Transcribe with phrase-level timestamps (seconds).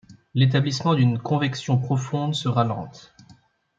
[0.33, 3.13] L'établissement d'une convection profonde sera lente.